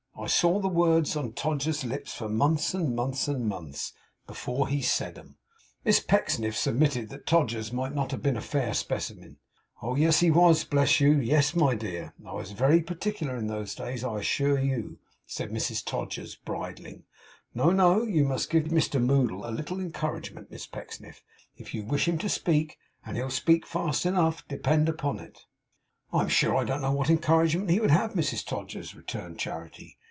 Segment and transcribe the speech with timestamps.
[0.19, 3.91] I saw the words on Todgers's lips for months and months and months,
[4.27, 5.37] before he said 'em.'
[5.83, 9.37] Miss Pecksniff submitted that Todgers might not have been a fair specimen.
[9.81, 10.63] 'Oh yes, he was.
[10.63, 12.13] Oh bless you, yes, my dear.
[12.23, 17.05] I was very particular in those days, I assure you,' said Mrs Todgers, bridling.
[17.55, 18.03] 'No, no.
[18.03, 21.23] You give Mr Moddle a little encouragement, Miss Pecksniff,
[21.57, 25.47] if you wish him to speak; and he'll speak fast enough, depend upon it.'
[26.13, 29.97] 'I am sure I don't know what encouragement he would have, Mrs Todgers,' returned Charity.